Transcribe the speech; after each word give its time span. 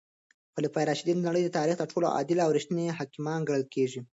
خلفای 0.53 0.85
راشدین 0.89 1.17
د 1.19 1.25
نړۍ 1.29 1.41
د 1.45 1.49
تاریخ 1.57 1.75
تر 1.79 1.87
ټولو 1.91 2.07
عادل 2.15 2.37
او 2.45 2.49
رښتیني 2.57 2.85
حاکمان 2.99 3.39
ګڼل 3.47 3.63
کیږي. 3.73 4.01